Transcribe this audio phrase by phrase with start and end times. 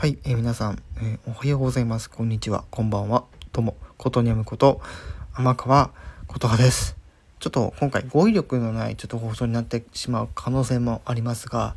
[0.00, 2.08] はい、えー、皆さん、えー、おはようございます。
[2.08, 2.62] こんにちは。
[2.70, 3.24] こんばんは。
[3.52, 4.80] どうも、ことにゃむこと、
[5.34, 5.90] 天川
[6.28, 6.96] ことはです。
[7.40, 11.74] ちょっと今回語彙力のないちょっと放送になってしまう可能性もありますが、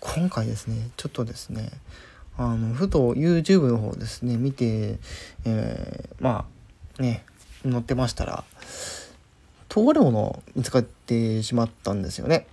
[0.00, 1.68] 今回ですね、ちょっとですね、
[2.38, 4.98] あの、ふと YouTube の方ですね、見て、
[5.44, 6.46] えー、ま
[6.98, 7.22] あ、ね、
[7.64, 8.44] 載ってましたら、
[9.68, 12.46] とあるものを見つかってしまったんですよね。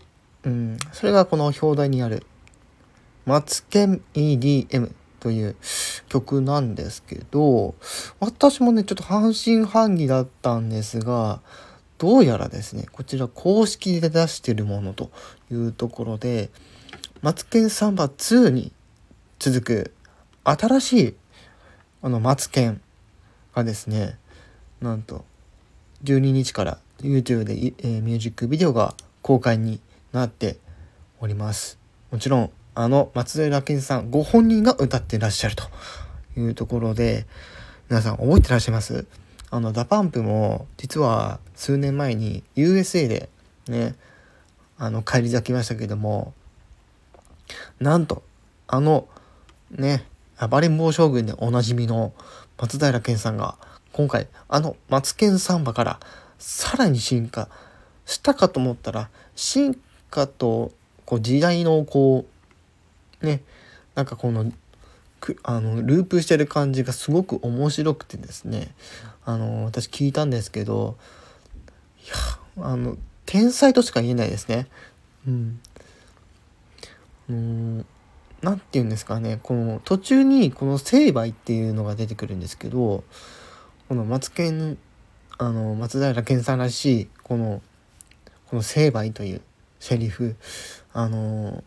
[0.43, 2.25] うん、それがこの表題にある
[3.29, 5.55] マツケン EDM という
[6.07, 7.75] 曲なんですけど、
[8.19, 11.39] 私もね、ちょっと半信半疑だったんですが、
[11.99, 15.11] どうやらですね、こちら公式で出してるものと
[15.51, 16.49] いうところで、
[17.21, 18.71] マツケンサンバ2に
[19.37, 19.93] 続く
[20.43, 21.15] 新しい
[22.01, 22.81] あのマツケン
[23.53, 24.17] がですね、
[24.81, 25.23] なんと
[26.03, 29.79] 12日から YouTube で、えー、ミュージックビデオが公開に
[30.13, 30.57] なって
[31.19, 31.77] おります。
[32.09, 35.63] もちろんあの松平健さんご本人が歌ってらっしゃると
[36.37, 37.25] いうところで
[37.89, 39.05] 皆さん覚えてらっしゃいます？
[39.51, 43.29] あの DA PUMP も実は数年前に USA で
[43.67, 43.95] ね
[44.77, 46.33] あの返り咲きましたけども
[47.79, 48.23] なんと
[48.67, 49.07] あの
[49.71, 50.05] ね
[50.39, 52.13] 暴れん坊将軍でおなじみの
[52.57, 53.55] 松平健さんが
[53.91, 55.99] 今回あの「マツケンサンバ」から
[56.37, 57.49] さらに進化
[58.05, 59.81] したかと思ったら進
[60.11, 60.71] 化と
[61.05, 62.38] こう時代のこう
[63.21, 63.41] ね
[63.95, 64.51] なんかこの
[65.43, 68.73] あのループしてる感じがすごく面白くてですね
[69.25, 70.97] あの私聞いたんですけど
[72.05, 72.07] い
[72.61, 74.67] やあの天才としか言えないですね。
[75.27, 75.59] うん。
[77.29, 77.85] うん
[78.41, 83.03] 何て言うんですかねこの途中にこの「成敗」っていうのが出てくるんですけど
[83.87, 84.77] この松健
[85.37, 87.61] あの松平健さんらしいこの
[88.47, 89.41] この「成敗」という
[89.79, 90.35] セリフ
[90.93, 91.63] あの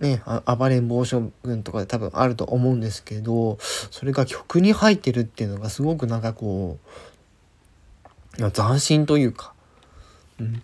[0.00, 6.78] ね、暴れん坊将軍とかで多分あると思うんですけどそれが曲に入ってるっていうのがすごくなんかこ
[8.38, 9.54] う斬新というか、
[10.38, 10.62] うん、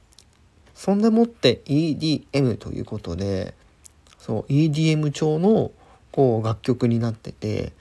[0.74, 3.54] そんでもって EDM ということで
[4.18, 5.72] そう EDM 調の
[6.10, 7.72] こう楽曲になってて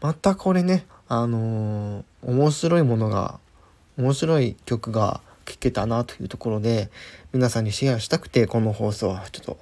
[0.00, 3.40] またこれねあのー、面白いものが
[3.98, 6.88] 面白い曲が聴けたなというところで
[7.32, 9.58] 皆さんにシェアしたくてこの放送はちょっと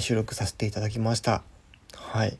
[0.00, 1.42] 収録させていただきました。
[1.94, 2.38] はい。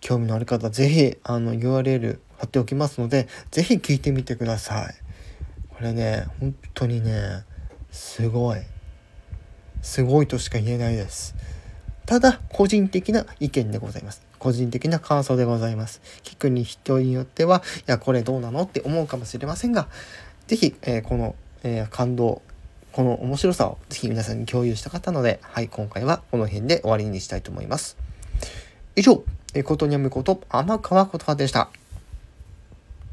[0.00, 4.94] 興味のある方、是非あの、URL 貼っておきますので、是非聞いてみてください。
[5.68, 7.44] これね、本当にね、
[7.90, 8.60] すごい。
[9.82, 11.34] すごいとしか言えないです。
[12.06, 14.22] ただ、個人的な意見でございます。
[14.38, 16.00] 個人的な感想でございます。
[16.22, 19.88] 聞くに人によっては、いや、これどうなのって思うかもしれませんが、
[20.46, 22.42] 是非、えー、この、えー、感動、
[22.92, 27.96] この面白さをぜひ皆さんに共有したかったので、はい、今回はこの辺で終わりにしたいと思います。
[28.96, 29.22] 以上、
[29.54, 31.70] えことにゃむこと天川ことでした。